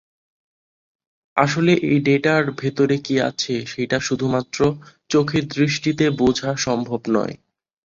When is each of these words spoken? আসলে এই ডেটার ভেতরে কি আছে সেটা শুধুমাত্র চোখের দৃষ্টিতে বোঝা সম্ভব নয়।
আসলে 1.37 1.71
এই 1.87 1.99
ডেটার 2.01 2.43
ভেতরে 2.59 2.95
কি 2.97 3.15
আছে 3.21 3.53
সেটা 3.67 3.97
শুধুমাত্র 3.99 4.59
চোখের 5.09 5.43
দৃষ্টিতে 5.49 6.05
বোঝা 6.19 6.51
সম্ভব 6.57 7.01
নয়। 7.15 7.35